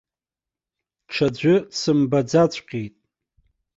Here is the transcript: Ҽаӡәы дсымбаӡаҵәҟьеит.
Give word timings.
Ҽаӡәы 1.11 1.53
дсымбаӡаҵәҟьеит. 1.71 2.95